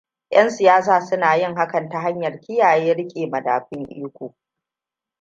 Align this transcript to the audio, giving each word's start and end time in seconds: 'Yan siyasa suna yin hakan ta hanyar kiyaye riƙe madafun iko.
'Yan 0.31 0.49
siyasa 0.49 1.01
suna 1.01 1.35
yin 1.35 1.55
hakan 1.55 1.89
ta 1.89 1.99
hanyar 1.99 2.39
kiyaye 2.39 2.93
riƙe 2.93 3.27
madafun 3.29 3.85
iko. 3.89 4.35